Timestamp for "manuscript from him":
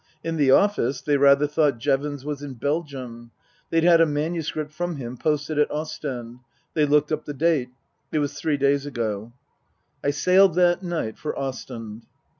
4.07-5.15